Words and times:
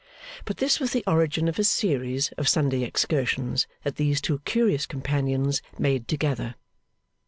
But 0.45 0.57
this 0.57 0.79
was 0.79 0.93
the 0.93 1.03
origin 1.05 1.47
of 1.47 1.59
a 1.59 1.63
series 1.63 2.31
of 2.31 2.49
Sunday 2.49 2.81
excursions 2.81 3.67
that 3.83 3.97
these 3.97 4.19
two 4.19 4.39
curious 4.45 4.87
companions 4.87 5.61
made 5.77 6.07
together. 6.07 6.55